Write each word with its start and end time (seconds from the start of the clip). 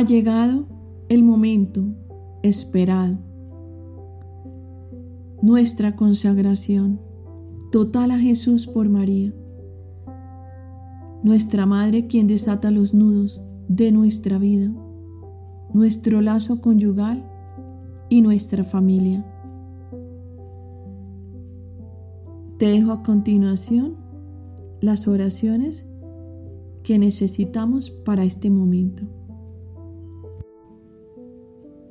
Ha 0.00 0.02
llegado 0.02 0.64
el 1.10 1.22
momento 1.22 1.82
esperado. 2.42 3.18
Nuestra 5.42 5.94
consagración 5.94 6.98
total 7.70 8.12
a 8.12 8.18
Jesús 8.18 8.66
por 8.66 8.88
María. 8.88 9.34
Nuestra 11.22 11.66
Madre 11.66 12.06
quien 12.06 12.28
desata 12.28 12.70
los 12.70 12.94
nudos 12.94 13.42
de 13.68 13.92
nuestra 13.92 14.38
vida, 14.38 14.72
nuestro 15.74 16.22
lazo 16.22 16.62
conyugal 16.62 17.30
y 18.08 18.22
nuestra 18.22 18.64
familia. 18.64 19.22
Te 22.56 22.68
dejo 22.68 22.92
a 22.92 23.02
continuación 23.02 23.96
las 24.80 25.06
oraciones 25.06 25.86
que 26.84 26.98
necesitamos 26.98 27.90
para 27.90 28.24
este 28.24 28.48
momento. 28.48 29.19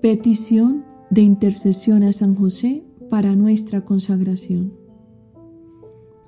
Petición 0.02 0.86
de 1.10 1.20
intercesión 1.20 2.04
a 2.04 2.14
San 2.14 2.34
José 2.34 2.86
para 3.10 3.36
nuestra 3.36 3.84
consagración. 3.84 4.72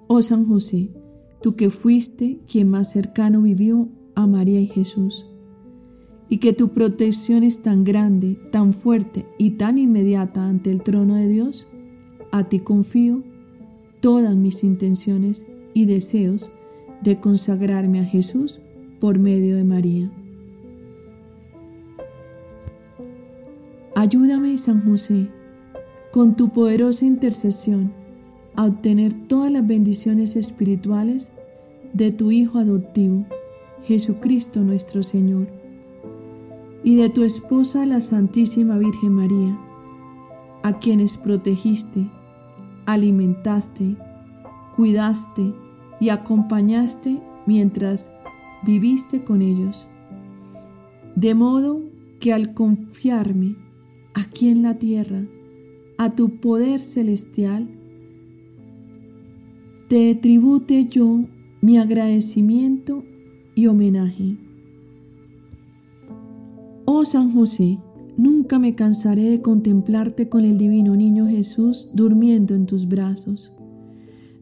Oh 0.08 0.22
San 0.22 0.46
José, 0.46 0.90
tú 1.42 1.56
que 1.56 1.70
fuiste 1.70 2.42
quien 2.50 2.68
más 2.68 2.92
cercano 2.92 3.42
vivió 3.42 3.88
a 4.14 4.28
María 4.28 4.60
y 4.60 4.68
Jesús, 4.68 5.26
y 6.28 6.40
que 6.40 6.52
tu 6.52 6.74
protección 6.74 7.44
es 7.44 7.62
tan 7.62 7.86
grande, 7.86 8.38
tan 8.52 8.74
fuerte 8.74 9.26
y 9.38 9.52
tan 9.52 9.78
inmediata 9.78 10.46
ante 10.46 10.70
el 10.70 10.84
trono 10.84 11.16
de 11.16 11.30
Dios, 11.30 11.70
a 12.34 12.50
ti 12.50 12.60
confío 12.60 13.24
todas 14.02 14.36
mis 14.36 14.66
intenciones 14.66 15.46
y 15.74 15.86
deseos 15.86 16.52
de 17.02 17.22
consagrarme 17.22 18.02
a 18.02 18.06
Jesús 18.06 18.60
por 19.00 19.18
medio 19.18 19.56
de 19.56 19.64
María. 19.64 20.12
Ayúdame, 24.12 24.58
San 24.58 24.84
José, 24.84 25.30
con 26.12 26.36
tu 26.36 26.50
poderosa 26.50 27.06
intercesión 27.06 27.94
a 28.58 28.66
obtener 28.66 29.14
todas 29.14 29.50
las 29.50 29.66
bendiciones 29.66 30.36
espirituales 30.36 31.32
de 31.94 32.12
tu 32.12 32.30
Hijo 32.30 32.60
adoptivo, 32.60 33.26
Jesucristo 33.84 34.60
nuestro 34.64 35.02
Señor, 35.02 35.48
y 36.84 36.98
de 36.98 37.10
tu 37.10 37.24
esposa 37.24 37.86
la 37.86 38.02
Santísima 38.02 38.78
Virgen 38.78 39.14
María, 39.14 39.58
a 40.62 40.78
quienes 40.80 41.16
protegiste, 41.16 42.06
alimentaste, 42.86 43.96
cuidaste 44.76 45.54
y 46.02 46.10
acompañaste 46.10 47.22
mientras 47.46 48.12
viviste 48.66 49.24
con 49.24 49.42
ellos. 49.42 49.88
De 51.16 51.34
modo 51.34 51.80
que 52.20 52.34
al 52.34 52.54
confiarme 52.54 53.71
aquí 54.14 54.50
en 54.50 54.62
la 54.62 54.78
tierra 54.78 55.26
a 55.98 56.16
tu 56.16 56.40
poder 56.40 56.80
celestial, 56.80 57.70
te 59.88 60.16
tribute 60.16 60.88
yo 60.90 61.26
mi 61.62 61.78
agradecimiento 61.78 63.04
y 63.54 63.68
homenaje. 63.68 64.38
Oh 66.86 67.06
San 67.06 67.32
José, 67.34 67.78
nunca 68.18 68.58
me 68.58 68.74
cansaré 68.74 69.30
de 69.30 69.42
contemplarte 69.42 70.28
con 70.28 70.44
el 70.44 70.58
divino 70.58 70.96
niño 70.96 71.28
Jesús 71.28 71.90
durmiendo 71.94 72.56
en 72.56 72.66
tus 72.66 72.88
brazos. 72.88 73.56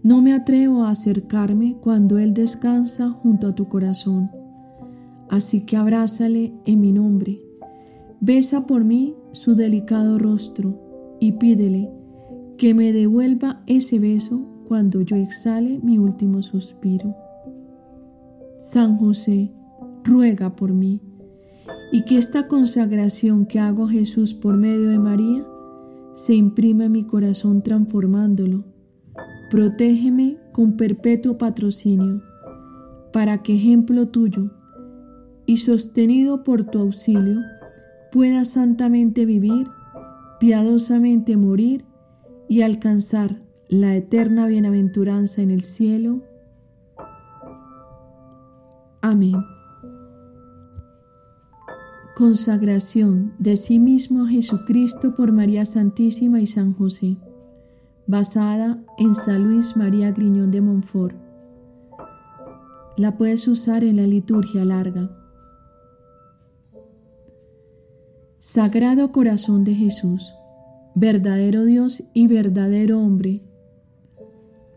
No 0.01 0.21
me 0.21 0.31
atrevo 0.31 0.83
a 0.83 0.91
acercarme 0.91 1.75
cuando 1.81 2.19
Él 2.19 2.33
descansa 2.33 3.09
junto 3.09 3.47
a 3.47 3.51
tu 3.51 3.67
corazón. 3.67 4.31
Así 5.29 5.65
que 5.65 5.75
abrázale 5.75 6.53
en 6.65 6.79
mi 6.79 6.93
nombre 6.93 7.48
Besa 8.21 8.65
por 8.65 8.83
mí 8.83 9.15
su 9.31 9.55
delicado 9.55 10.19
rostro 10.19 11.17
y 11.19 11.33
pídele 11.33 11.89
que 12.57 12.73
me 12.73 12.91
devuelva 12.91 13.61
ese 13.65 13.99
beso 13.99 14.45
cuando 14.67 15.01
yo 15.01 15.15
exhale 15.15 15.79
mi 15.81 15.97
último 15.97 16.41
suspiro. 16.41 17.15
San 18.59 18.97
José, 18.97 19.51
ruega 20.03 20.55
por 20.55 20.73
mí 20.73 21.01
y 21.91 22.03
que 22.03 22.17
esta 22.17 22.47
consagración 22.47 23.45
que 23.45 23.59
hago 23.59 23.85
a 23.85 23.89
Jesús 23.89 24.33
por 24.33 24.57
medio 24.57 24.89
de 24.89 24.99
María 24.99 25.45
se 26.13 26.35
imprima 26.35 26.85
en 26.85 26.91
mi 26.91 27.05
corazón 27.05 27.61
transformándolo. 27.61 28.65
Protégeme 29.49 30.37
con 30.51 30.75
perpetuo 30.75 31.37
patrocinio, 31.37 32.21
para 33.13 33.41
que 33.41 33.55
ejemplo 33.55 34.09
tuyo 34.09 34.51
y 35.45 35.57
sostenido 35.57 36.43
por 36.43 36.65
tu 36.65 36.79
auxilio, 36.79 37.39
pueda 38.11 38.45
santamente 38.45 39.25
vivir, 39.25 39.67
piadosamente 40.39 41.37
morir 41.37 41.85
y 42.47 42.61
alcanzar 42.61 43.41
la 43.67 43.95
eterna 43.95 44.47
bienaventuranza 44.47 45.41
en 45.41 45.51
el 45.51 45.61
cielo. 45.61 46.23
Amén. 49.01 49.35
Consagración 52.15 53.33
de 53.39 53.55
sí 53.55 53.79
mismo 53.79 54.23
a 54.23 54.27
Jesucristo 54.27 55.13
por 55.13 55.31
María 55.31 55.63
Santísima 55.65 56.41
y 56.41 56.47
San 56.47 56.73
José, 56.73 57.17
basada 58.07 58.83
en 58.97 59.13
San 59.13 59.43
Luis 59.43 59.77
María 59.77 60.11
Griñón 60.11 60.51
de 60.51 60.61
Montfort. 60.61 61.15
La 62.97 63.15
puedes 63.15 63.47
usar 63.47 63.85
en 63.85 63.95
la 63.95 64.03
liturgia 64.03 64.65
larga. 64.65 65.18
Sagrado 68.39 69.11
Corazón 69.11 69.65
de 69.65 69.75
Jesús, 69.75 70.33
verdadero 70.95 71.65
Dios 71.65 72.03
y 72.13 72.27
verdadero 72.27 73.01
hombre, 73.01 73.41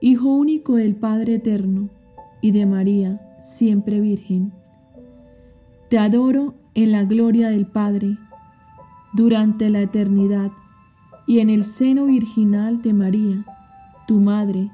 Hijo 0.00 0.30
único 0.30 0.74
del 0.74 0.96
Padre 0.96 1.36
Eterno 1.36 1.88
y 2.40 2.50
de 2.50 2.66
María, 2.66 3.38
siempre 3.40 4.00
Virgen. 4.00 4.52
Te 5.88 5.98
adoro 6.00 6.54
en 6.74 6.90
la 6.90 7.04
gloria 7.04 7.50
del 7.50 7.66
Padre, 7.66 8.18
durante 9.12 9.70
la 9.70 9.80
eternidad, 9.80 10.50
y 11.28 11.38
en 11.38 11.48
el 11.48 11.64
seno 11.64 12.06
virginal 12.06 12.82
de 12.82 12.92
María, 12.92 13.46
tu 14.08 14.18
Madre, 14.18 14.72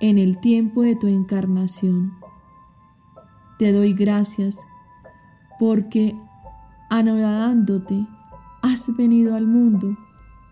en 0.00 0.16
el 0.16 0.38
tiempo 0.38 0.80
de 0.80 0.96
tu 0.96 1.06
encarnación. 1.06 2.14
Te 3.58 3.72
doy 3.72 3.92
gracias 3.92 4.58
porque, 5.58 6.16
anodándote, 6.88 8.06
has 8.62 8.94
venido 8.96 9.34
al 9.34 9.46
mundo, 9.46 9.96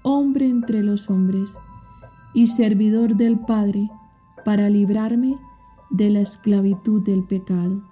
hombre 0.02 0.48
entre 0.48 0.82
los 0.82 1.10
hombres, 1.10 1.54
y 2.32 2.48
servidor 2.48 3.14
del 3.16 3.38
Padre, 3.38 3.90
para 4.44 4.68
librarme 4.68 5.38
de 5.90 6.10
la 6.10 6.20
esclavitud 6.20 7.02
del 7.02 7.22
pecado. 7.24 7.82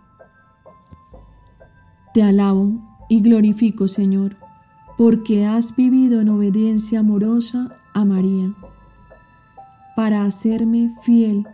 Te 2.13 2.23
alabo 2.23 2.73
y 3.09 3.23
glorifico, 3.23 3.89
Señor, 3.89 4.37
porque 4.99 5.47
has 5.47 5.75
vivido 5.75 6.21
en 6.21 6.29
obediencia 6.29 7.01
amorosa 7.01 7.77
a 7.95 8.05
María, 8.05 8.53
para 9.97 10.25
hacerme 10.25 10.91
fiel, 11.03 11.47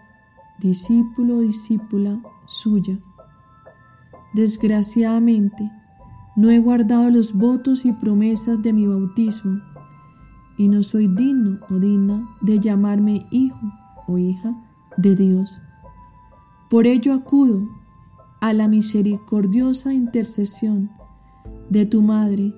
discípulo, 0.58 1.40
discípula 1.40 2.20
suya. 2.46 2.98
Desgraciadamente, 4.32 5.70
no 6.38 6.50
he 6.50 6.60
guardado 6.60 7.10
los 7.10 7.32
votos 7.32 7.84
y 7.84 7.92
promesas 7.92 8.62
de 8.62 8.72
mi 8.72 8.86
bautismo 8.86 9.60
y 10.56 10.68
no 10.68 10.84
soy 10.84 11.08
digno 11.08 11.58
o 11.68 11.80
digna 11.80 12.28
de 12.40 12.60
llamarme 12.60 13.26
hijo 13.32 13.58
o 14.06 14.18
hija 14.18 14.56
de 14.96 15.16
Dios. 15.16 15.58
Por 16.70 16.86
ello 16.86 17.12
acudo 17.12 17.68
a 18.40 18.52
la 18.52 18.68
misericordiosa 18.68 19.92
intercesión 19.92 20.92
de 21.70 21.86
tu 21.86 22.02
Madre, 22.02 22.54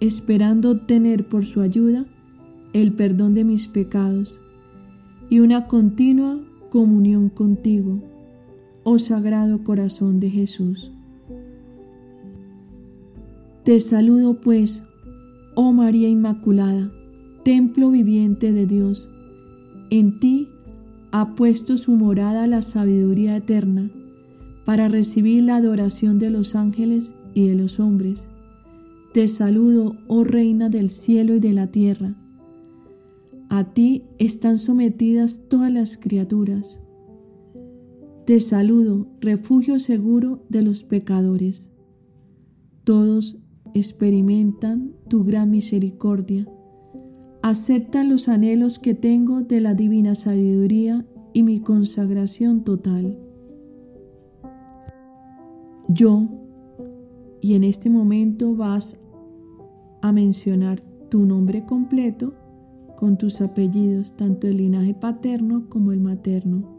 esperando 0.00 0.70
obtener 0.70 1.28
por 1.28 1.46
su 1.46 1.62
ayuda 1.62 2.04
el 2.74 2.92
perdón 2.92 3.32
de 3.32 3.44
mis 3.44 3.68
pecados 3.68 4.38
y 5.30 5.40
una 5.40 5.66
continua 5.66 6.38
comunión 6.68 7.30
contigo, 7.30 8.02
oh 8.84 8.98
Sagrado 8.98 9.64
Corazón 9.64 10.20
de 10.20 10.28
Jesús. 10.28 10.92
Te 13.68 13.80
saludo 13.80 14.40
pues, 14.40 14.82
oh 15.54 15.74
María 15.74 16.08
Inmaculada, 16.08 16.90
templo 17.44 17.90
viviente 17.90 18.54
de 18.54 18.66
Dios. 18.66 19.10
En 19.90 20.20
ti 20.20 20.48
ha 21.12 21.34
puesto 21.34 21.76
su 21.76 21.92
morada 21.92 22.46
la 22.46 22.62
sabiduría 22.62 23.36
eterna 23.36 23.90
para 24.64 24.88
recibir 24.88 25.42
la 25.42 25.56
adoración 25.56 26.18
de 26.18 26.30
los 26.30 26.54
ángeles 26.54 27.12
y 27.34 27.46
de 27.46 27.56
los 27.56 27.78
hombres. 27.78 28.30
Te 29.12 29.28
saludo, 29.28 29.98
oh 30.06 30.24
Reina 30.24 30.70
del 30.70 30.88
cielo 30.88 31.34
y 31.34 31.40
de 31.40 31.52
la 31.52 31.66
tierra. 31.66 32.14
A 33.50 33.64
ti 33.74 34.04
están 34.18 34.56
sometidas 34.56 35.42
todas 35.46 35.70
las 35.70 35.98
criaturas. 35.98 36.80
Te 38.24 38.40
saludo, 38.40 39.08
refugio 39.20 39.78
seguro 39.78 40.42
de 40.48 40.62
los 40.62 40.84
pecadores. 40.84 41.68
Todos 42.84 43.36
experimentan 43.78 44.94
tu 45.08 45.24
gran 45.24 45.50
misericordia. 45.50 46.46
Acepta 47.42 48.04
los 48.04 48.28
anhelos 48.28 48.78
que 48.78 48.94
tengo 48.94 49.42
de 49.42 49.60
la 49.60 49.74
divina 49.74 50.14
sabiduría 50.14 51.06
y 51.32 51.42
mi 51.42 51.60
consagración 51.60 52.64
total. 52.64 53.18
Yo, 55.88 56.28
y 57.40 57.54
en 57.54 57.64
este 57.64 57.90
momento 57.90 58.54
vas 58.54 58.98
a 60.02 60.12
mencionar 60.12 60.80
tu 61.08 61.24
nombre 61.24 61.64
completo 61.64 62.34
con 62.96 63.16
tus 63.16 63.40
apellidos, 63.40 64.16
tanto 64.16 64.48
el 64.48 64.58
linaje 64.58 64.94
paterno 64.94 65.68
como 65.68 65.92
el 65.92 66.00
materno. 66.00 66.77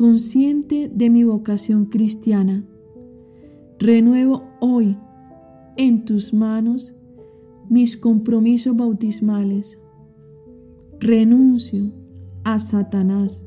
Consciente 0.00 0.90
de 0.90 1.10
mi 1.10 1.24
vocación 1.24 1.84
cristiana, 1.84 2.64
renuevo 3.78 4.44
hoy 4.58 4.96
en 5.76 6.06
tus 6.06 6.32
manos 6.32 6.94
mis 7.68 7.98
compromisos 7.98 8.74
bautismales. 8.74 9.78
Renuncio 11.00 11.92
a 12.44 12.58
Satanás, 12.60 13.44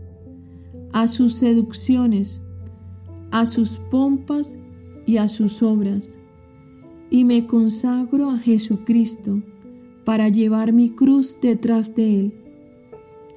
a 0.91 1.07
sus 1.07 1.33
seducciones, 1.33 2.39
a 3.31 3.47
sus 3.47 3.79
pompas 3.89 4.59
y 5.07 5.17
a 5.17 5.29
sus 5.29 5.63
obras, 5.63 6.19
y 7.09 7.25
me 7.25 7.47
consagro 7.47 8.29
a 8.29 8.37
Jesucristo 8.37 9.41
para 10.05 10.29
llevar 10.29 10.71
mi 10.71 10.91
cruz 10.91 11.39
detrás 11.41 11.95
de 11.95 12.19
Él, 12.19 12.33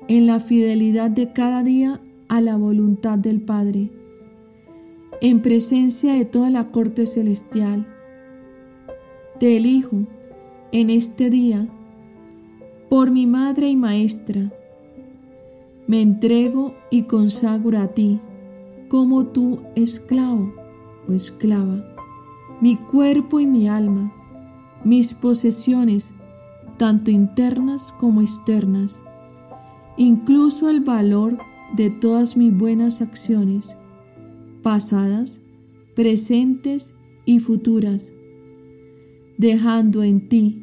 en 0.07 0.27
la 0.27 0.39
fidelidad 0.39 1.11
de 1.11 1.33
cada 1.33 1.63
día 1.63 2.03
a 2.29 2.41
la 2.41 2.57
voluntad 2.57 3.19
del 3.19 3.41
Padre, 3.41 3.91
en 5.21 5.43
presencia 5.43 6.15
de 6.15 6.25
toda 6.25 6.51
la 6.51 6.71
corte 6.71 7.07
celestial. 7.07 7.87
Te 9.39 9.57
elijo 9.57 10.07
en 10.73 10.91
este 10.91 11.31
día 11.31 11.69
por 12.89 13.11
mi 13.11 13.27
Madre 13.27 13.69
y 13.69 13.77
Maestra. 13.77 14.53
Me 15.87 16.03
entrego 16.03 16.75
y 16.91 17.03
consagro 17.03 17.79
a 17.79 17.89
ti 17.89 18.21
como 18.89 19.27
tu 19.27 19.61
esclavo 19.75 20.53
o 21.09 21.13
esclava, 21.13 21.85
mi 22.61 22.77
cuerpo 22.77 23.41
y 23.41 23.47
mi 23.47 23.69
alma, 23.69 24.13
mis 24.85 25.15
posesiones, 25.15 26.13
tanto 26.77 27.11
internas 27.11 27.93
como 27.99 28.21
externas, 28.21 29.01
incluso 29.97 30.69
el 30.69 30.81
valor 30.81 31.39
de 31.75 31.91
todas 31.91 32.37
mis 32.37 32.57
buenas 32.57 33.01
acciones, 33.01 33.77
pasadas, 34.63 35.41
presentes 35.95 36.95
y 37.25 37.39
futuras, 37.39 38.13
dejando 39.39 40.03
en 40.03 40.29
ti 40.29 40.63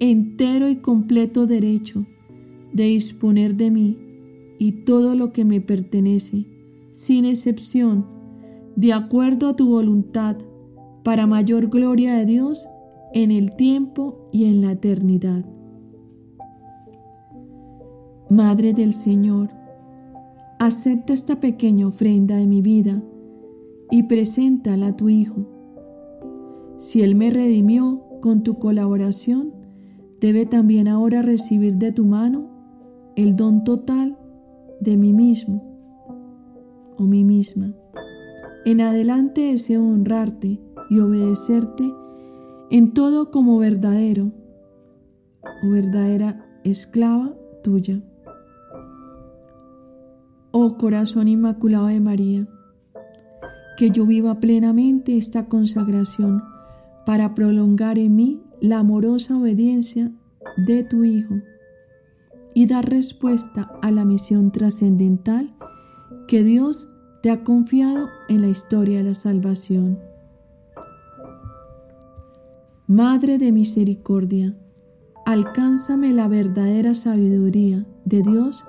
entero 0.00 0.68
y 0.68 0.76
completo 0.76 1.46
derecho 1.46 2.06
de 2.72 2.84
disponer 2.84 3.56
de 3.56 3.70
mí 3.70 3.98
y 4.58 4.72
todo 4.72 5.14
lo 5.14 5.32
que 5.32 5.44
me 5.44 5.60
pertenece, 5.60 6.46
sin 6.92 7.24
excepción, 7.24 8.06
de 8.76 8.92
acuerdo 8.92 9.48
a 9.48 9.56
tu 9.56 9.68
voluntad, 9.68 10.36
para 11.02 11.26
mayor 11.26 11.68
gloria 11.68 12.14
de 12.14 12.26
Dios 12.26 12.68
en 13.14 13.30
el 13.30 13.56
tiempo 13.56 14.28
y 14.32 14.44
en 14.44 14.60
la 14.60 14.72
eternidad. 14.72 15.44
Madre 18.28 18.74
del 18.74 18.92
Señor, 18.92 19.48
acepta 20.58 21.12
esta 21.12 21.40
pequeña 21.40 21.86
ofrenda 21.86 22.36
de 22.36 22.46
mi 22.46 22.62
vida 22.62 23.02
y 23.90 24.04
preséntala 24.04 24.88
a 24.88 24.96
tu 24.96 25.08
Hijo. 25.08 25.46
Si 26.76 27.02
Él 27.02 27.14
me 27.14 27.30
redimió 27.30 28.04
con 28.20 28.42
tu 28.42 28.58
colaboración, 28.58 29.54
debe 30.20 30.46
también 30.46 30.88
ahora 30.88 31.22
recibir 31.22 31.76
de 31.76 31.92
tu 31.92 32.04
mano 32.04 32.48
el 33.16 33.36
don 33.36 33.64
total 33.64 34.18
de 34.80 34.96
mí 34.96 35.12
mismo 35.12 35.64
o 36.96 37.04
mí 37.04 37.24
misma. 37.24 37.74
En 38.64 38.80
adelante 38.80 39.40
deseo 39.40 39.82
honrarte 39.82 40.60
y 40.90 40.98
obedecerte 40.98 41.84
en 42.70 42.92
todo 42.92 43.30
como 43.30 43.58
verdadero 43.58 44.32
o 45.64 45.70
verdadera 45.70 46.44
esclava 46.64 47.34
tuya. 47.62 48.02
Oh 50.50 50.78
corazón 50.78 51.28
inmaculado 51.28 51.86
de 51.86 52.00
María, 52.00 52.48
que 53.76 53.90
yo 53.90 54.06
viva 54.06 54.40
plenamente 54.40 55.16
esta 55.16 55.46
consagración 55.46 56.42
para 57.04 57.34
prolongar 57.34 57.98
en 57.98 58.16
mí 58.16 58.42
la 58.60 58.78
amorosa 58.78 59.36
obediencia 59.36 60.10
de 60.56 60.84
tu 60.84 61.04
Hijo 61.04 61.34
y 62.54 62.66
dar 62.66 62.88
respuesta 62.88 63.70
a 63.82 63.90
la 63.90 64.04
misión 64.04 64.50
trascendental 64.50 65.54
que 66.26 66.42
Dios 66.42 66.88
te 67.22 67.30
ha 67.30 67.44
confiado 67.44 68.08
en 68.28 68.40
la 68.42 68.48
historia 68.48 68.98
de 68.98 69.04
la 69.04 69.14
salvación. 69.14 69.98
Madre 72.86 73.38
de 73.38 73.52
misericordia, 73.52 74.56
alcánzame 75.26 76.12
la 76.12 76.26
verdadera 76.26 76.94
sabiduría 76.94 77.86
de 78.04 78.22
Dios 78.22 78.64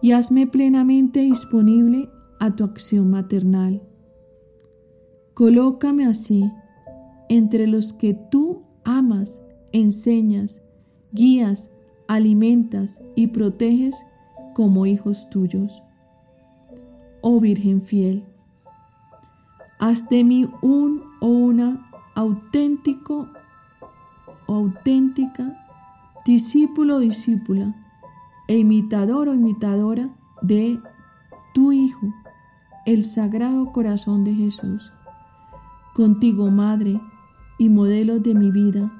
y 0.00 0.12
hazme 0.12 0.46
plenamente 0.46 1.20
disponible 1.20 2.08
a 2.40 2.54
tu 2.54 2.64
acción 2.64 3.10
maternal. 3.10 3.82
Colócame 5.34 6.06
así 6.06 6.50
entre 7.28 7.66
los 7.66 7.92
que 7.92 8.14
tú 8.14 8.62
amas, 8.84 9.40
enseñas, 9.72 10.60
guías, 11.12 11.70
alimentas 12.06 13.02
y 13.14 13.28
proteges 13.28 14.04
como 14.54 14.86
hijos 14.86 15.28
tuyos. 15.30 15.82
Oh 17.20 17.40
Virgen 17.40 17.82
fiel, 17.82 18.24
haz 19.78 20.08
de 20.08 20.24
mí 20.24 20.48
un 20.62 21.02
o 21.20 21.26
una 21.26 21.90
auténtico 22.14 23.28
o 24.46 24.54
auténtica 24.54 25.66
discípulo 26.24 26.96
o 26.96 26.98
discípula 26.98 27.74
e 28.48 28.58
imitador 28.58 29.28
o 29.28 29.34
imitadora 29.34 30.10
de 30.42 30.80
tu 31.54 31.72
Hijo, 31.72 32.12
el 32.86 33.04
Sagrado 33.04 33.72
Corazón 33.72 34.24
de 34.24 34.34
Jesús. 34.34 34.92
Contigo, 35.94 36.50
Madre 36.50 37.00
y 37.58 37.68
modelo 37.68 38.18
de 38.18 38.34
mi 38.34 38.50
vida, 38.50 38.90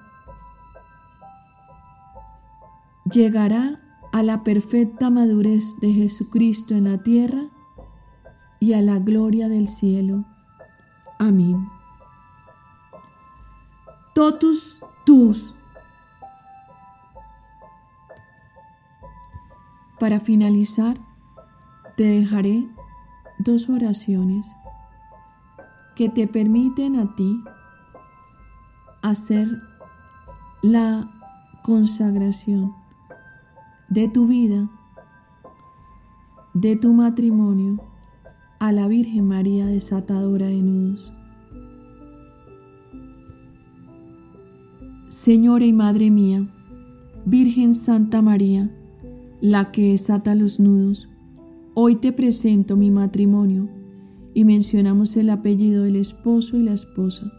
llegará 3.10 3.80
a 4.12 4.22
la 4.22 4.42
perfecta 4.44 5.10
madurez 5.10 5.78
de 5.80 5.92
Jesucristo 5.92 6.74
en 6.74 6.84
la 6.84 6.98
tierra 6.98 7.48
y 8.60 8.72
a 8.74 8.82
la 8.82 8.98
gloria 8.98 9.48
del 9.48 9.68
cielo. 9.68 10.24
Amén. 11.18 11.68
Totus 14.14 14.80
tus. 15.04 15.54
Para 19.98 20.20
finalizar, 20.20 20.98
te 21.96 22.04
dejaré 22.04 22.68
dos 23.38 23.68
oraciones 23.68 24.50
que 25.96 26.08
te 26.08 26.28
permiten 26.28 26.96
a 26.96 27.16
ti 27.16 27.42
hacer 29.02 29.48
la 30.62 31.10
consagración 31.64 32.74
de 33.88 34.08
tu 34.08 34.26
vida, 34.26 34.68
de 36.54 36.76
tu 36.76 36.92
matrimonio 36.94 37.80
a 38.60 38.70
la 38.70 38.86
Virgen 38.86 39.26
María 39.26 39.66
desatadora 39.66 40.46
de 40.46 40.62
nudos. 40.62 41.12
Señora 45.08 45.64
y 45.64 45.72
Madre 45.72 46.10
mía, 46.10 46.46
Virgen 47.24 47.74
Santa 47.74 48.22
María, 48.22 48.70
la 49.40 49.70
que 49.70 49.92
desata 49.92 50.34
los 50.34 50.60
nudos. 50.60 51.08
Hoy 51.74 51.96
te 51.96 52.12
presento 52.12 52.76
mi 52.76 52.90
matrimonio 52.90 53.68
y 54.34 54.44
mencionamos 54.44 55.16
el 55.16 55.30
apellido 55.30 55.84
del 55.84 55.96
esposo 55.96 56.56
y 56.56 56.62
la 56.62 56.72
esposa. 56.72 57.32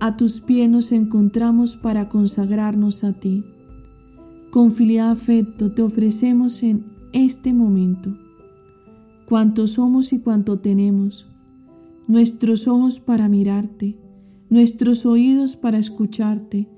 A 0.00 0.16
tus 0.16 0.40
pies 0.40 0.70
nos 0.70 0.92
encontramos 0.92 1.76
para 1.76 2.08
consagrarnos 2.08 3.02
a 3.02 3.14
ti. 3.14 3.44
Con 4.50 4.70
filial 4.70 5.10
afecto 5.10 5.72
te 5.72 5.82
ofrecemos 5.82 6.62
en 6.62 6.84
este 7.12 7.52
momento 7.52 8.16
cuánto 9.26 9.66
somos 9.66 10.12
y 10.12 10.20
cuánto 10.20 10.58
tenemos, 10.60 11.26
nuestros 12.06 12.66
ojos 12.66 13.00
para 13.00 13.28
mirarte, 13.28 13.98
nuestros 14.48 15.04
oídos 15.04 15.56
para 15.56 15.78
escucharte, 15.78 16.68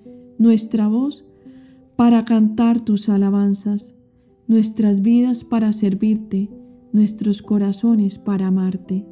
nuestra 0.40 0.88
voz 0.88 1.22
para 1.96 2.24
cantar 2.24 2.80
tus 2.80 3.10
alabanzas, 3.10 3.94
nuestras 4.48 5.02
vidas 5.02 5.44
para 5.44 5.70
servirte, 5.70 6.48
nuestros 6.92 7.42
corazones 7.42 8.16
para 8.16 8.46
amarte. 8.46 9.04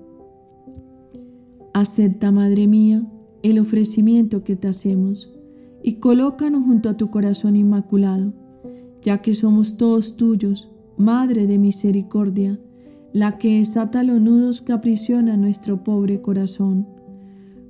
Acepta, 1.74 2.32
Madre 2.32 2.66
mía, 2.66 3.06
el 3.42 3.58
ofrecimiento 3.58 4.42
que 4.42 4.56
te 4.56 4.68
hacemos 4.68 5.36
y 5.82 5.96
colócanos 5.96 6.64
junto 6.64 6.88
a 6.88 6.96
tu 6.96 7.10
corazón 7.10 7.56
inmaculado, 7.56 8.32
ya 9.02 9.20
que 9.20 9.34
somos 9.34 9.76
todos 9.76 10.16
tuyos, 10.16 10.70
Madre 10.96 11.46
de 11.46 11.58
misericordia, 11.58 12.58
la 13.12 13.36
que 13.36 13.58
desata 13.58 14.02
los 14.02 14.18
nudos 14.18 14.62
que 14.62 14.72
aprisionan 14.72 15.42
nuestro 15.42 15.84
pobre 15.84 16.22
corazón. 16.22 16.88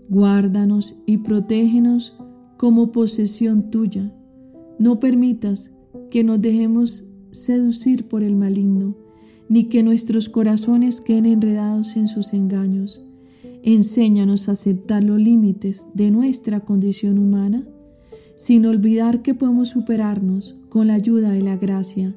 Guárdanos 0.09 0.95
y 1.07 1.19
protégenos 1.19 2.17
como 2.59 2.93
posesión 2.93 3.71
tuya. 3.71 4.13
No 4.79 5.01
permitas 5.01 5.71
que 6.11 6.23
nos 6.23 6.43
dejemos 6.43 7.05
seducir 7.31 8.09
por 8.09 8.23
el 8.23 8.37
maligno, 8.37 8.97
ni 9.49 9.65
que 9.65 9.83
nuestros 9.83 10.29
corazones 10.29 11.01
queden 11.01 11.25
enredados 11.25 11.97
en 11.97 12.09
sus 12.09 12.35
engaños. 12.35 13.03
Enséñanos 13.63 14.49
a 14.49 14.53
aceptar 14.53 15.05
los 15.05 15.19
límites 15.19 15.89
de 15.95 16.11
nuestra 16.11 16.61
condición 16.61 17.19
humana, 17.19 17.67
sin 18.37 18.67
olvidar 18.67 19.23
que 19.23 19.35
podemos 19.35 19.71
superarnos 19.71 20.57
con 20.69 20.89
la 20.89 20.95
ayuda 20.95 21.31
de 21.31 21.43
la 21.43 21.57
gracia, 21.57 22.15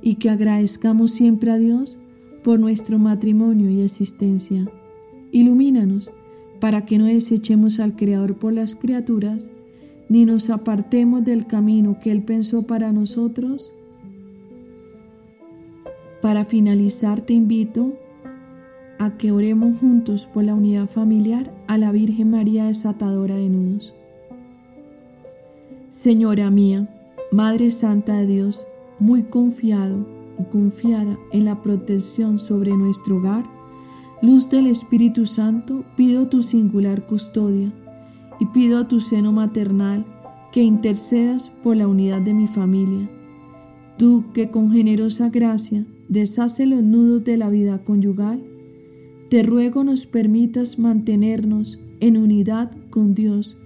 y 0.00 0.16
que 0.16 0.30
agradezcamos 0.30 1.10
siempre 1.10 1.50
a 1.50 1.58
Dios 1.58 1.98
por 2.42 2.60
nuestro 2.60 2.98
matrimonio 2.98 3.70
y 3.70 3.82
existencia. 3.82 4.70
Ilumínanos 5.32 6.12
para 6.60 6.86
que 6.86 6.98
no 6.98 7.06
desechemos 7.06 7.80
al 7.80 7.96
Creador 7.96 8.38
por 8.38 8.52
las 8.52 8.74
criaturas, 8.74 9.50
ni 10.08 10.24
nos 10.24 10.50
apartemos 10.50 11.24
del 11.24 11.46
camino 11.46 11.98
que 12.00 12.10
Él 12.10 12.22
pensó 12.22 12.62
para 12.62 12.92
nosotros 12.92 13.72
para 16.20 16.44
finalizar 16.44 17.20
te 17.20 17.34
invito 17.34 17.92
a 18.98 19.16
que 19.16 19.30
oremos 19.30 19.78
juntos 19.78 20.26
por 20.26 20.44
la 20.44 20.54
unidad 20.54 20.88
familiar 20.88 21.52
a 21.66 21.76
la 21.76 21.92
Virgen 21.92 22.30
María 22.30 22.64
desatadora 22.64 23.34
de 23.34 23.50
nudos. 23.50 23.94
Señora 25.90 26.50
mía, 26.50 26.88
Madre 27.30 27.70
Santa 27.70 28.16
de 28.18 28.26
Dios, 28.26 28.66
muy 28.98 29.24
confiado 29.24 30.06
confiada 30.50 31.18
en 31.32 31.44
la 31.44 31.62
protección 31.62 32.38
sobre 32.38 32.76
nuestro 32.76 33.16
hogar, 33.16 33.44
luz 34.22 34.48
del 34.48 34.66
Espíritu 34.66 35.26
Santo, 35.26 35.84
pido 35.96 36.28
tu 36.28 36.42
singular 36.42 37.06
custodia 37.06 37.72
y 38.40 38.46
pido 38.46 38.78
a 38.78 38.88
tu 38.88 39.00
seno 39.00 39.32
maternal 39.32 40.04
que 40.52 40.62
intercedas 40.62 41.50
por 41.62 41.76
la 41.76 41.88
unidad 41.88 42.22
de 42.22 42.34
mi 42.34 42.46
familia. 42.46 43.10
Tú 43.98 44.24
que 44.32 44.50
con 44.50 44.72
generosa 44.72 45.30
gracia 45.30 45.86
deshace 46.08 46.66
los 46.66 46.82
nudos 46.82 47.24
de 47.24 47.36
la 47.36 47.48
vida 47.48 47.84
conyugal, 47.84 48.44
te 49.30 49.42
ruego 49.42 49.84
nos 49.84 50.06
permitas 50.06 50.78
mantenernos 50.78 51.80
en 52.00 52.16
unidad 52.16 52.70
con 52.90 53.14
Dios 53.14 53.56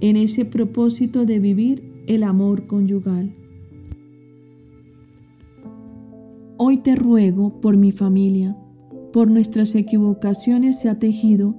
en 0.00 0.16
ese 0.16 0.44
propósito 0.44 1.24
de 1.24 1.38
vivir 1.38 2.04
el 2.06 2.24
amor 2.24 2.66
conyugal. 2.66 3.34
Hoy 6.56 6.78
te 6.78 6.94
ruego 6.94 7.60
por 7.60 7.76
mi 7.76 7.92
familia, 7.92 8.56
por 9.12 9.30
nuestras 9.30 9.74
equivocaciones 9.74 10.80
se 10.80 10.88
ha 10.88 10.98
tejido 10.98 11.54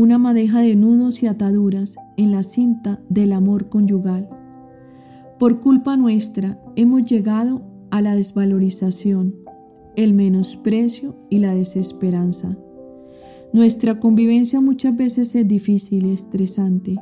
una 0.00 0.16
madeja 0.16 0.60
de 0.60 0.76
nudos 0.76 1.22
y 1.22 1.26
ataduras 1.26 1.94
en 2.16 2.32
la 2.32 2.42
cinta 2.42 3.02
del 3.10 3.34
amor 3.34 3.68
conyugal. 3.68 4.30
Por 5.38 5.60
culpa 5.60 5.98
nuestra 5.98 6.58
hemos 6.74 7.04
llegado 7.04 7.60
a 7.90 8.00
la 8.00 8.14
desvalorización, 8.14 9.34
el 9.96 10.14
menosprecio 10.14 11.18
y 11.28 11.40
la 11.40 11.54
desesperanza. 11.54 12.56
Nuestra 13.52 14.00
convivencia 14.00 14.62
muchas 14.62 14.96
veces 14.96 15.34
es 15.34 15.46
difícil 15.46 16.06
y 16.06 16.14
estresante. 16.14 16.96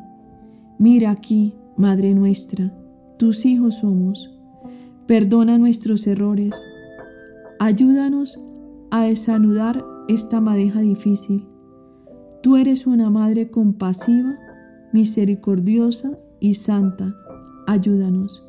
Mira 0.80 1.12
aquí, 1.12 1.54
Madre 1.76 2.14
nuestra, 2.14 2.76
tus 3.16 3.46
hijos 3.46 3.76
somos. 3.76 4.36
Perdona 5.06 5.56
nuestros 5.56 6.04
errores. 6.08 6.60
Ayúdanos 7.60 8.44
a 8.90 9.04
desanudar 9.04 9.84
esta 10.08 10.40
madeja 10.40 10.80
difícil. 10.80 11.46
Tú 12.42 12.56
eres 12.56 12.86
una 12.86 13.10
Madre 13.10 13.50
compasiva, 13.50 14.38
misericordiosa 14.92 16.18
y 16.40 16.54
santa. 16.54 17.16
Ayúdanos. 17.66 18.44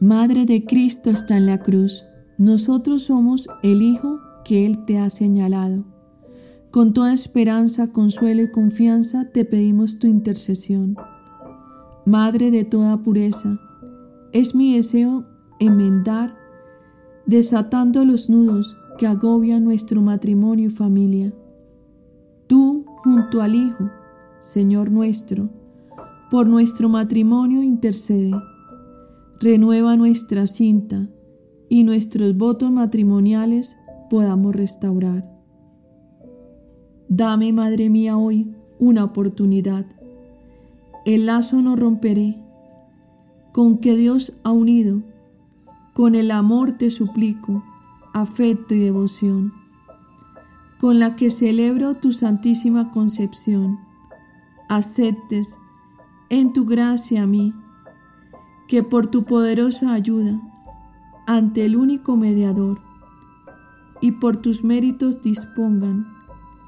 Madre 0.00 0.46
de 0.46 0.64
Cristo 0.64 1.10
está 1.10 1.36
en 1.36 1.46
la 1.46 1.62
cruz. 1.62 2.04
Nosotros 2.36 3.02
somos 3.02 3.46
el 3.62 3.82
Hijo 3.82 4.18
que 4.44 4.66
Él 4.66 4.84
te 4.84 4.98
ha 4.98 5.08
señalado. 5.10 5.84
Con 6.70 6.92
toda 6.92 7.12
esperanza, 7.12 7.92
consuelo 7.92 8.42
y 8.42 8.50
confianza 8.50 9.30
te 9.32 9.44
pedimos 9.44 10.00
tu 10.00 10.08
intercesión. 10.08 10.96
Madre 12.04 12.50
de 12.50 12.64
toda 12.64 13.00
pureza, 13.00 13.60
es 14.32 14.56
mi 14.56 14.74
deseo 14.74 15.24
enmendar, 15.60 16.36
desatando 17.26 18.04
los 18.04 18.28
nudos 18.28 18.76
que 18.98 19.06
agobian 19.06 19.64
nuestro 19.64 20.02
matrimonio 20.02 20.66
y 20.66 20.70
familia. 20.70 21.32
Tú, 22.46 22.84
junto 23.02 23.40
al 23.40 23.54
Hijo, 23.54 23.90
Señor 24.40 24.90
nuestro, 24.90 25.48
por 26.30 26.46
nuestro 26.46 26.88
matrimonio 26.88 27.62
intercede 27.62 28.32
renueva 29.40 29.96
nuestra 29.96 30.46
cinta 30.46 31.08
y 31.68 31.84
nuestros 31.84 32.36
votos 32.36 32.70
matrimoniales 32.70 33.76
podamos 34.08 34.54
restaurar. 34.54 35.30
Dame, 37.08 37.52
Madre 37.52 37.90
mía, 37.90 38.16
hoy 38.16 38.54
una 38.78 39.04
oportunidad. 39.04 39.86
El 41.04 41.26
lazo 41.26 41.60
no 41.60 41.76
romperé, 41.76 42.38
con 43.52 43.78
que 43.78 43.94
Dios 43.94 44.32
ha 44.42 44.52
unido, 44.52 45.02
con 45.92 46.14
el 46.14 46.30
amor 46.30 46.72
te 46.72 46.90
suplico, 46.90 47.62
afecto 48.14 48.74
y 48.74 48.78
devoción, 48.78 49.52
con 50.84 50.98
la 50.98 51.16
que 51.16 51.30
celebro 51.30 51.94
tu 51.94 52.12
santísima 52.12 52.90
concepción. 52.90 53.80
Aceptes 54.68 55.56
en 56.28 56.52
tu 56.52 56.66
gracia 56.66 57.22
a 57.22 57.26
mí 57.26 57.54
que 58.68 58.82
por 58.82 59.06
tu 59.06 59.24
poderosa 59.24 59.94
ayuda 59.94 60.42
ante 61.26 61.64
el 61.64 61.76
único 61.76 62.18
mediador 62.18 62.82
y 64.02 64.12
por 64.12 64.36
tus 64.36 64.62
méritos 64.62 65.22
dispongan, 65.22 66.06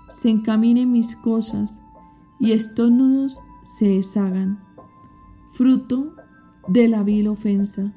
se 0.08 0.30
encaminen 0.30 0.92
mis 0.92 1.14
cosas 1.16 1.82
y 2.38 2.52
estos 2.52 2.90
nudos 2.90 3.38
se 3.64 3.86
deshagan, 3.86 4.64
fruto 5.50 6.14
de 6.68 6.88
la 6.88 7.02
vil 7.02 7.28
ofensa. 7.28 7.92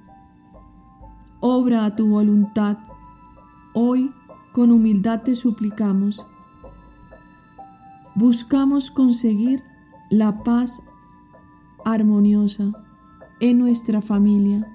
Obra 1.40 1.86
a 1.86 1.96
tu 1.96 2.10
voluntad, 2.10 2.78
hoy 3.74 4.12
con 4.51 4.72
humildad 4.72 5.22
te 5.22 5.36
suplicamos. 5.36 6.25
Buscamos 8.15 8.91
conseguir 8.91 9.63
la 10.10 10.44
paz 10.44 10.82
armoniosa 11.86 12.72
en 13.39 13.60
nuestra 13.60 14.01
familia 14.01 14.68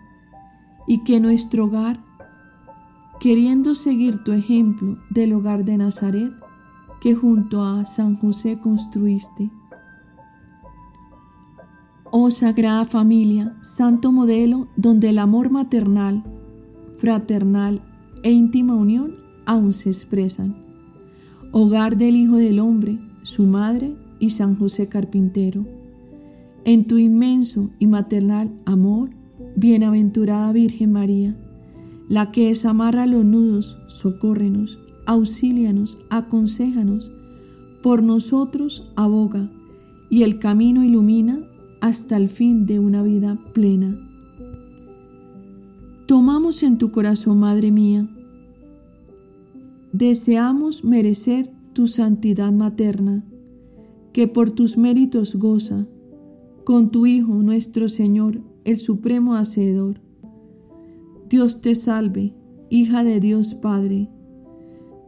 y 0.87 1.05
que 1.05 1.21
nuestro 1.21 1.65
hogar, 1.65 2.03
queriendo 3.21 3.75
seguir 3.75 4.23
tu 4.23 4.33
ejemplo 4.33 4.99
del 5.11 5.33
hogar 5.33 5.65
de 5.65 5.79
Nazaret 5.79 6.33
que 7.01 7.15
junto 7.15 7.65
a 7.65 7.85
San 7.85 8.17
José 8.17 8.59
construiste. 8.61 9.51
Oh 12.11 12.31
Sagrada 12.31 12.85
Familia, 12.85 13.57
santo 13.61 14.13
modelo 14.13 14.69
donde 14.77 15.11
el 15.11 15.19
amor 15.19 15.51
maternal, 15.51 16.23
fraternal 16.97 17.83
e 18.23 18.31
íntima 18.31 18.75
unión 18.75 19.24
aún 19.47 19.73
se 19.73 19.89
expresan. 19.89 20.57
Hogar 21.53 21.97
del 21.97 22.17
Hijo 22.17 22.37
del 22.37 22.61
Hombre, 22.61 22.99
su 23.23 23.47
madre 23.47 23.95
y 24.19 24.31
San 24.31 24.57
José 24.57 24.89
Carpintero 24.89 25.65
en 26.65 26.87
tu 26.87 26.99
inmenso 26.99 27.71
y 27.79 27.87
maternal 27.87 28.51
amor, 28.65 29.11
bienaventurada 29.57 30.53
Virgen 30.53 30.93
María, 30.93 31.37
la 32.09 32.33
que 32.33 32.49
desamarra 32.49 33.07
los 33.07 33.25
nudos, 33.25 33.77
socórrenos, 33.89 34.79
auxílianos, 35.07 35.99
aconséjanos, 36.11 37.13
por 37.83 38.03
nosotros 38.03 38.91
aboga 38.97 39.51
y 40.09 40.23
el 40.23 40.39
camino 40.39 40.83
ilumina 40.83 41.45
hasta 41.83 42.17
el 42.17 42.29
fin 42.29 42.65
de 42.65 42.79
una 42.79 43.03
vida 43.03 43.39
plena. 43.53 43.95
Tomamos 46.07 46.63
en 46.63 46.79
tu 46.79 46.91
corazón, 46.91 47.41
Madre 47.41 47.71
mía, 47.71 48.09
deseamos 49.95 50.83
merecer 50.83 51.49
tu 51.73 51.87
santidad 51.87 52.51
materna, 52.51 53.25
que 54.13 54.27
por 54.27 54.51
tus 54.51 54.77
méritos 54.77 55.37
goza 55.37 55.87
con 56.65 56.91
tu 56.91 57.07
Hijo 57.07 57.35
nuestro 57.35 57.89
Señor, 57.89 58.43
el 58.65 58.77
Supremo 58.77 59.37
Hacedor. 59.37 60.01
Dios 61.29 61.61
te 61.61 61.77
salve, 61.77 62.35
hija 62.71 63.05
de 63.05 63.21
Dios 63.21 63.55
Padre. 63.55 64.11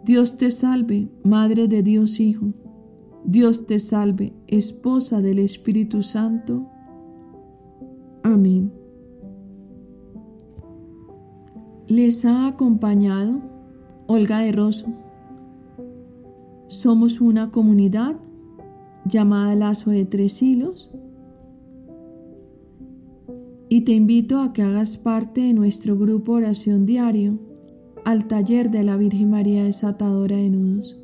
Dios 0.04 0.36
te 0.36 0.52
salve, 0.52 1.08
Madre 1.24 1.66
de 1.66 1.82
Dios 1.82 2.20
Hijo. 2.20 2.54
Dios 3.24 3.66
te 3.66 3.80
salve, 3.80 4.34
esposa 4.46 5.20
del 5.20 5.40
Espíritu 5.40 6.02
Santo. 6.02 6.64
Amén. 8.22 8.72
Les 11.88 12.24
ha 12.24 12.46
acompañado 12.46 13.55
Olga 14.08 14.38
de 14.38 14.52
Rosso. 14.52 14.86
Somos 16.68 17.20
una 17.20 17.50
comunidad 17.50 18.16
llamada 19.04 19.54
Lazo 19.56 19.90
de 19.90 20.04
Tres 20.04 20.42
Hilos 20.42 20.92
y 23.68 23.80
te 23.80 23.92
invito 23.92 24.40
a 24.40 24.52
que 24.52 24.62
hagas 24.62 24.96
parte 24.96 25.40
de 25.40 25.54
nuestro 25.54 25.98
grupo 25.98 26.32
oración 26.32 26.86
diario 26.86 27.38
al 28.04 28.28
taller 28.28 28.70
de 28.70 28.84
la 28.84 28.96
Virgen 28.96 29.30
María 29.30 29.64
desatadora 29.64 30.36
de 30.36 30.50
nudos. 30.50 31.00